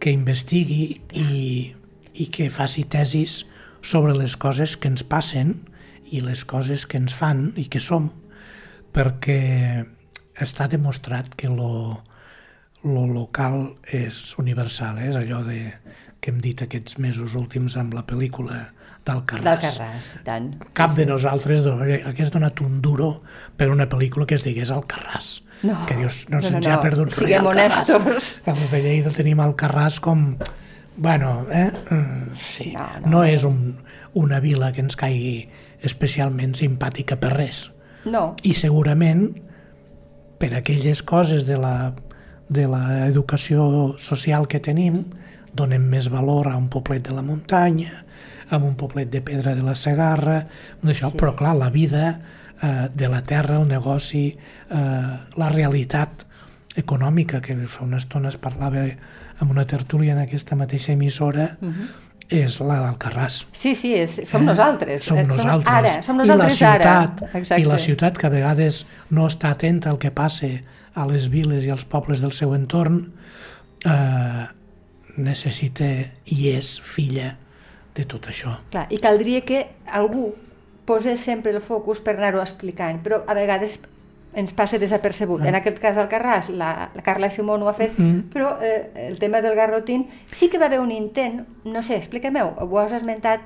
[0.00, 1.74] que investigui i,
[2.14, 3.46] i que faci tesis
[3.80, 5.62] sobre les coses que ens passen
[6.12, 8.10] i les coses que ens fan i que som,
[8.94, 9.84] perquè
[10.40, 12.02] està demostrat que lo,
[12.84, 15.10] lo local és universal, eh?
[15.10, 15.60] és allò de,
[16.20, 18.70] que hem dit aquests mesos últims amb la pel·lícula
[19.04, 19.44] d'Alcarràs.
[19.44, 20.46] D'Alcarràs, i tant.
[20.76, 23.22] Cap de nosaltres do- hagués donat un duro
[23.58, 25.40] per una pel·lícula que es digués Alcarràs.
[25.64, 26.82] No, que dius, no, no, se'ns no, ha no.
[26.84, 28.30] perdut res Siguem honestos.
[28.52, 30.34] Els de Lleida tenim Alcarràs com...
[30.96, 31.70] Bueno, eh?
[31.90, 32.72] Mm, Sí.
[32.72, 33.10] No, No, no.
[33.18, 33.76] no és un,
[34.14, 35.48] una vila que ens caigui
[35.82, 37.64] especialment simpàtica per res.
[38.04, 39.28] No, I segurament
[40.38, 41.94] per aquelles coses de la,
[42.48, 45.04] de l'educació social que tenim
[45.54, 48.04] donem més valor a un poblet de la muntanya,
[48.50, 50.40] a un poblet de pedra de la Segarra,
[50.82, 51.18] d'això, sí.
[51.20, 52.04] però clar, la vida
[52.60, 54.78] eh, de la terra, el negoci, eh,
[55.38, 56.26] la realitat
[56.76, 58.82] econòmica, que fa una estona es parlava
[59.38, 61.88] amb una tertúlia en aquesta mateixa emissora, uh -huh.
[62.28, 63.44] És la d'Alcarràs.
[63.52, 65.02] sí, sí, és, som nosaltres.
[65.02, 65.74] Eh, Som Eh, nosaltres.
[65.74, 67.30] Ara, som I la nosaltres ciutat, ara.
[67.40, 67.60] Exacte.
[67.62, 70.46] I la ciutat que a vegades no està atenta al que passa
[70.94, 73.12] a les viles i als pobles del seu entorn,
[73.84, 74.46] eh,
[75.16, 75.84] necessita
[76.24, 77.36] i és filla
[77.94, 78.58] de tot això.
[78.70, 80.34] Clar, I caldria que algú
[80.84, 83.78] posés sempre el focus per anar-ho explicant, però a vegades
[84.34, 85.42] ens passa desapercebut.
[85.42, 85.48] Ah.
[85.48, 88.28] En aquest cas del Carràs, la, la Carla Simón ho ha fet, Mm-hmm.
[88.32, 92.54] però eh, el tema del garrotín sí que va haver un intent, no sé, explica-m'ho,
[92.66, 93.40] ho has esmentat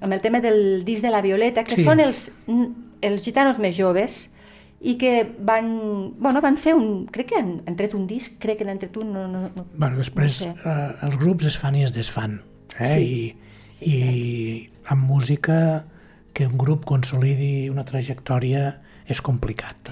[0.00, 1.84] amb el tema del disc de la Violeta, que Sí.
[1.84, 2.30] són els,
[3.02, 4.30] els gitanos més joves
[4.80, 7.04] i que van, bueno, van fer un...
[7.12, 9.12] Crec que han, han tret un disc, crec que n'han tret un...
[9.12, 9.66] No, no, no.
[9.76, 10.60] Bueno, després No sé.
[10.64, 12.40] eh, els grups es fan i es desfan.
[12.78, 12.86] Eh?
[12.88, 13.36] Sí.
[13.84, 15.84] I, I amb música
[16.32, 19.90] que un grup consolidi una trajectòria és complicat.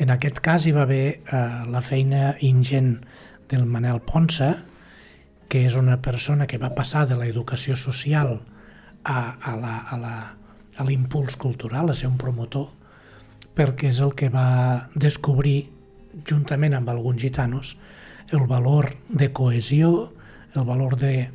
[0.00, 2.94] En aquest cas hi va haver eh, la feina ingent
[3.50, 4.54] del Manel Ponsa,
[5.50, 8.38] que és una persona que va passar de l'educació social
[9.04, 12.68] a, a l'impuls cultural, a ser un promotor,
[13.58, 15.68] perquè és el que va descobrir,
[16.26, 17.74] juntament amb alguns gitanos,
[18.30, 20.14] el valor de cohesió,
[20.54, 21.28] el valor de-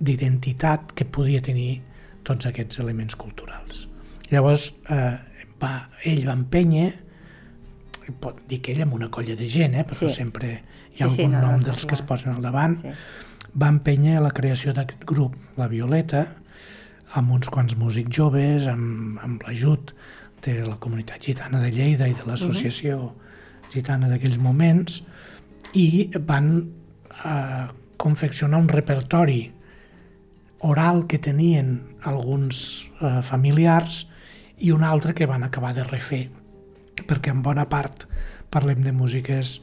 [0.00, 1.80] d'identitat que podia tenir
[2.26, 3.86] tots aquests elements culturals.
[4.30, 5.16] Llavors, eh,
[5.62, 6.90] va, ell va empènyer,
[8.20, 10.10] pot dir que ell amb una colla de gent, eh, però Sí.
[10.10, 10.62] sempre
[10.96, 12.80] hi ha Sí, sí, algun no, no, nom està dels que es posen al davant,
[12.82, 12.88] Sí.
[13.60, 16.26] va empènyer a la creació d'aquest grup, la Violeta,
[17.14, 19.94] amb uns quants músics joves, amb, amb l'ajut
[20.42, 23.12] de la comunitat gitana de Lleida i de l'associació
[23.72, 25.02] gitana d'aquells moments,
[25.74, 26.70] i van
[27.24, 29.52] eh, confeccionar un repertori
[30.60, 34.06] oral que tenien alguns eh, familiars
[34.58, 36.28] i un altre que van acabar de refer,
[37.06, 38.06] perquè en bona part
[38.50, 39.60] parlem de músiques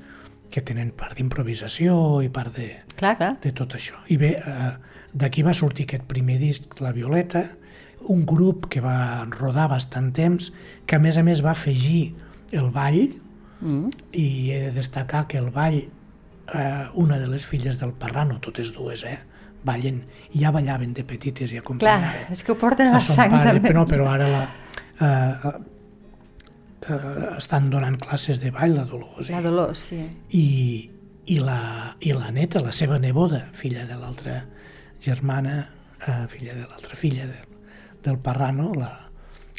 [0.50, 3.34] que tenen part d'improvisació i part de, Clar, clar.
[3.43, 4.00] de tot això.
[4.08, 4.71] I bé, eh,
[5.13, 7.43] d'aquí va sortir aquest primer disc, La Violeta,
[8.08, 10.52] un grup que va rodar bastant temps,
[10.86, 12.13] que a més a més va afegir
[12.52, 13.15] el ball,
[13.60, 13.89] Mm.
[14.13, 15.80] i he de destacar que el ball,
[16.54, 19.17] eh, una de les filles del Parrano, totes dues, eh,
[19.65, 23.00] ballen, i ja ballaven de petites i Clar, acompanyaven és que ho porten a la
[23.02, 23.67] sang pare, també.
[23.71, 24.43] però, però ara la,
[25.02, 25.52] eh,
[26.89, 29.43] eh, estan donant classes de ball, la Dolors, La eh?
[29.45, 30.00] Dolors, sí.
[30.32, 30.45] i,
[31.26, 34.41] i, la, i la neta, la seva neboda, filla de l'altra
[35.04, 35.60] germana,
[36.06, 37.41] eh, filla de l'altra filla de,
[38.04, 38.91] del Parrano, la,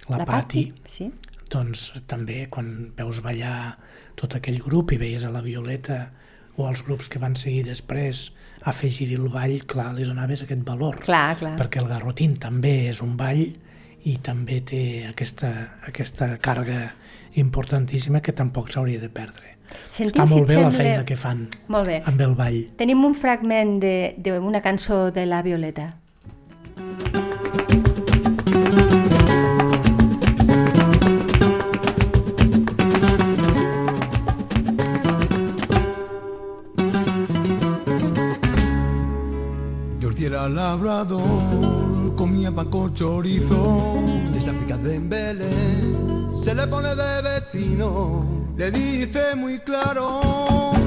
[0.08, 1.10] la, la Pati, Sí.
[1.48, 3.78] doncs també quan veus ballar
[4.18, 6.10] tot aquell grup i veies a la Violeta
[6.58, 8.32] o els grups que van seguir després
[8.66, 10.98] afegir-hi el ball, clar, li donaves aquest valor.
[11.06, 11.54] Clar, clar.
[11.60, 13.44] Perquè el garrotín també és un ball
[14.08, 15.50] i també té aquesta,
[15.86, 16.88] aquesta càrrega
[17.34, 19.56] importantíssima que tampoc s'hauria de perdre.
[19.90, 22.02] Sentim, Està si molt et bé la sembla- feina que fan Molt bé.
[22.06, 22.70] amb el ball.
[22.76, 25.96] Tenim un fragment de- d'una cançó de la Violeta.
[40.00, 44.00] Jordi era labrador, comía pan con chorizo.
[44.68, 50.20] Desde África de Belén Se le pone de vecino, le dice muy claro,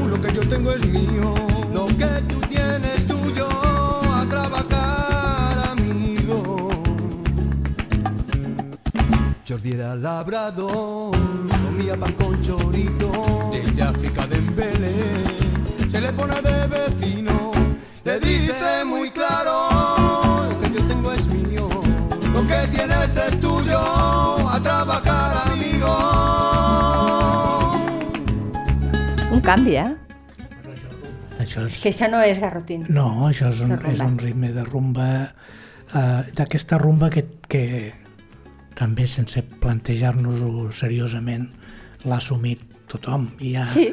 [0.07, 1.33] lo que yo tengo es mío,
[1.73, 6.69] lo que tú tienes tuyo a trabajar amigo.
[9.47, 11.15] Jordi era labrador,
[11.65, 13.51] comía pan con chorizo.
[13.51, 17.51] Desde África de Belén, se le pone de vecino,
[18.03, 18.70] le dice
[29.41, 29.89] Un canvi, eh?
[31.41, 31.79] Això és...
[31.81, 32.83] Que això no és garrotín.
[32.93, 37.63] No, això és un, és un ritme de rumba uh, d'aquesta rumba que, que
[38.77, 41.47] també sense plantejar-nos-ho seriosament
[42.05, 42.61] l'ha assumit
[42.91, 43.31] tothom.
[43.41, 43.87] Hi ha Sí,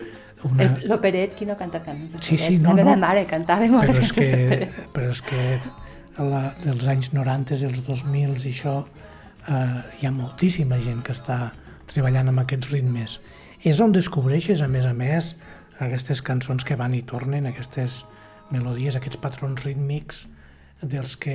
[0.44, 0.68] una...
[0.84, 2.28] l'operet, qui no canta cançons d'operet?
[2.28, 3.06] Sí, sí, no, La meva no.
[3.06, 7.70] mare cantava moltes però és cançons que, però és que la, dels anys 90 i
[7.72, 11.40] els 2000 i això eh, hi ha moltíssima gent que està
[11.88, 13.16] treballant amb aquests ritmes.
[13.66, 15.34] És on descobreixes, a més a més,
[15.82, 18.04] aquestes cançons que van i tornen, aquestes
[18.50, 20.26] melodies, aquests patrons rítmics
[20.82, 21.34] dels que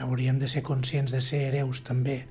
[0.00, 2.22] hauríem de ser conscients de ser hereus també,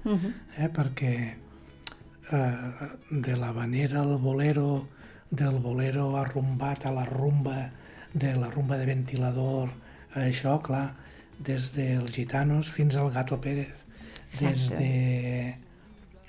[0.57, 0.69] eh?
[0.73, 4.87] perquè eh, de la vanera al bolero,
[5.29, 7.69] del bolero arrumbat a la rumba,
[8.13, 9.69] de la rumba de ventilador,
[10.13, 10.95] a això, clar,
[11.37, 13.85] des dels gitanos fins al Gato Pérez,
[14.33, 14.81] des Exacte.
[14.81, 15.55] de,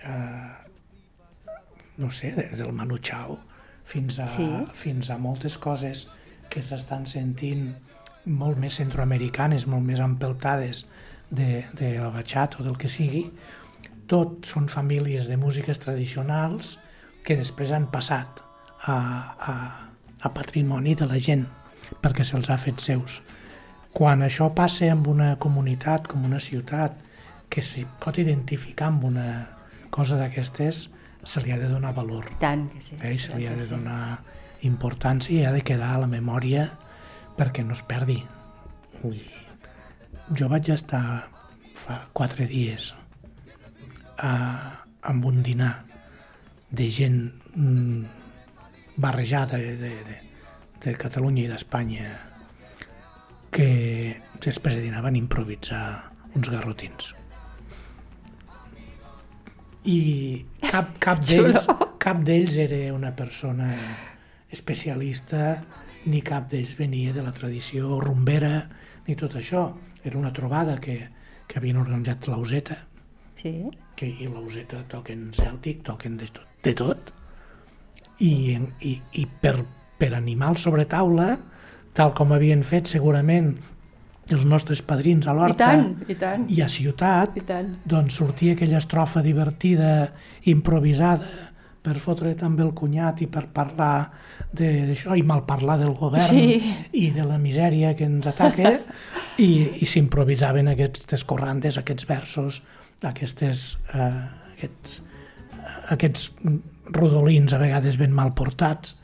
[0.04, 0.63] eh,
[1.98, 3.38] no sé, des del Manu Chao
[3.84, 4.46] fins a, Sí.
[4.72, 6.08] fins a moltes coses
[6.50, 7.74] que s'estan sentint
[8.24, 10.86] molt més centroamericanes, molt més empeltades
[11.30, 13.26] de, de la bachata o del que sigui,
[14.06, 16.78] tot són famílies de músiques tradicionals
[17.24, 18.42] que després han passat
[18.84, 19.54] a, a,
[20.20, 21.46] a patrimoni de la gent
[22.02, 23.20] perquè se'ls ha fet seus.
[23.94, 26.96] Quan això passa amb una comunitat, com una ciutat,
[27.48, 29.28] que s'hi pot identificar amb una
[29.94, 30.88] cosa d'aquestes,
[31.26, 32.30] se li ha de donar valor.
[32.32, 32.96] I tant que sí.
[33.00, 33.14] Eh?
[33.14, 33.74] I se li ha de que sí.
[33.74, 34.22] donar
[34.64, 36.68] importància i ha de quedar a la memòria
[37.38, 38.20] perquè no es perdi.
[39.04, 39.14] I
[40.38, 41.04] jo vaig estar
[41.74, 42.92] fa quatre dies
[44.16, 44.32] a,
[45.02, 45.74] amb un dinar
[46.70, 47.18] de gent
[47.54, 48.04] mm,
[48.96, 50.16] barrejada de, de, de,
[50.84, 52.14] de Catalunya i d'Espanya
[53.54, 53.68] que
[54.42, 55.84] després de dinar van improvisar
[56.34, 57.12] uns garrotins.
[59.84, 61.68] I cap, cap d'ells
[62.04, 63.70] cap d'ells era una persona
[64.52, 65.56] especialista
[66.04, 68.68] ni cap d'ells venia de la tradició rumbera
[69.06, 69.70] ni tot això.
[70.04, 70.98] Era una trobada que,
[71.48, 72.76] que havien organitzat l'Auseta,
[73.40, 73.70] Sí?
[73.96, 77.10] que i l'Auseta toquen cèltic, toquen de tot, de tot.
[78.24, 79.58] I, i, i per,
[80.00, 81.34] per animar el sobretaula,
[81.96, 83.52] tal com havien fet segurament
[84.32, 86.46] els nostres padrins a I l'Horta tant, i tant.
[86.50, 87.74] i a Ciutat, I tant.
[87.84, 90.12] doncs sortia aquella estrofa divertida,
[90.48, 91.50] improvisada,
[91.84, 94.10] per fotre també el cunyat i per parlar
[94.50, 96.62] de- d'això i malparlar del govern Sí.
[96.92, 98.78] i de la misèria que ens ataca
[99.36, 99.50] i,
[99.82, 102.62] i s'improvisaven aquestes corrandes, aquests versos,
[103.02, 105.02] aquestes, eh, aquests,
[105.90, 106.30] aquests
[106.94, 108.96] rodolins a vegades ben mal portats,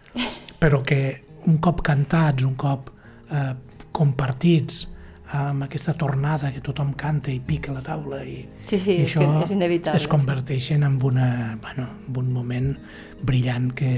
[0.59, 2.89] però que un cop cantats, un cop
[3.31, 3.55] eh,
[3.93, 4.87] compartits,
[5.33, 9.15] amb aquesta tornada que tothom canta i pica la taula i, Sí, sí, i és
[9.15, 9.97] que és inevitable.
[10.01, 12.73] es converteixen en, una, bueno, en un moment
[13.23, 13.93] brillant que,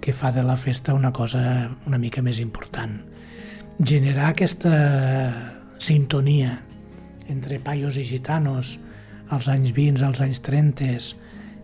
[0.00, 3.00] que fa de la festa una cosa una mica més important.
[3.82, 4.72] Generar aquesta
[5.78, 6.60] sintonia
[7.28, 8.78] entre paios i gitanos
[9.32, 10.98] als anys 20, als anys 30,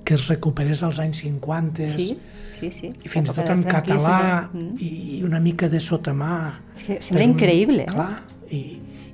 [0.04, 2.16] que es recuperés als anys 50 Sí,
[2.58, 2.92] sí, sí.
[3.04, 4.48] i fins i tot en català.
[4.52, 4.74] Mm.
[4.80, 6.60] i una mica de sotamà.
[6.76, 7.86] És que sembla un- increïble, eh?
[7.92, 8.10] Clar,
[8.50, 8.60] i,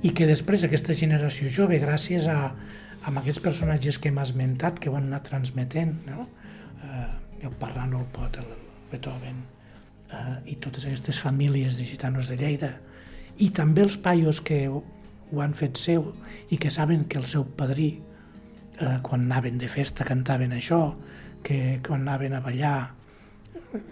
[0.07, 2.39] i que després aquesta generació jove, gràcies a,
[3.03, 6.27] a aquests personatges que hem esmentat, que ho han anat transmetent, no?
[6.83, 8.53] eh, el Parrano, el Pot, el
[8.91, 9.41] Beethoven,
[10.07, 12.75] eh, i totes aquestes famílies de gitanos de Lleida,
[13.43, 14.83] i també els paios que ho,
[15.31, 16.13] ho han fet seu
[16.49, 17.89] i que saben que el seu padrí,
[18.79, 20.81] eh, quan anaven de festa, cantaven això,
[21.43, 22.77] que quan anaven a ballar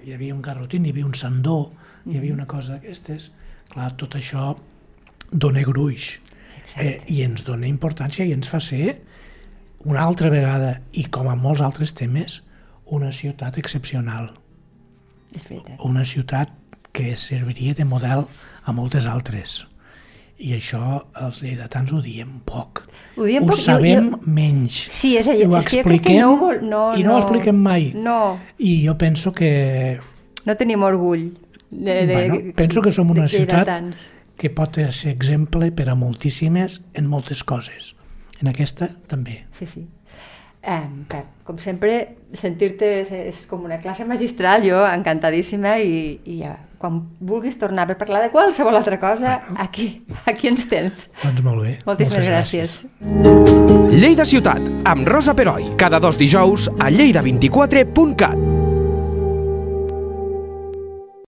[0.05, 1.74] hi havia un garrotín, hi havia un sandó,
[2.05, 3.30] hi havia una cosa d'aquestes.
[3.70, 4.53] Clar, tot això
[5.32, 6.19] dona gruix
[6.78, 9.01] eh, i ens dona importància i ens fa ser
[9.86, 12.39] una altra vegada, i com a molts altres temes,
[12.86, 14.32] una ciutat excepcional.
[15.36, 15.76] És veritat.
[15.86, 16.49] Una ciutat
[16.91, 18.23] que serviria de model
[18.63, 19.67] a moltes altres.
[20.41, 22.82] I això els lleidatans ho diem poc.
[23.15, 24.80] Ho diem ho poc, jo- sabem jo- menys.
[24.91, 27.91] Sí, és allò- ho jo expliquem no no- i no, no- ho expliquem mai.
[27.95, 29.99] No, I jo penso que
[30.45, 31.30] no tenim orgull.
[31.69, 33.67] De, de, bueno, penso que som una de ciutat.
[34.38, 37.93] Que pot ser exemple per a moltíssimes en moltes coses.
[38.41, 39.43] En aquesta també.
[39.57, 39.86] Sí, sí.
[40.65, 41.97] Eh, Pep, com sempre,
[42.33, 47.86] sentir-te és, és com una classe magistral, jo encantadíssima i, i ja, quan vulguis tornar
[47.91, 51.07] per parlar de qualsevol altra cosa, aquí, aquí ens tens.
[51.21, 51.77] Doncs molt bé.
[51.86, 52.75] Moltíssimes Moltes gràcies.
[53.93, 58.54] Lleida Ciutat, amb Rosa Peroi, cada dos dijous a lleida24.cat.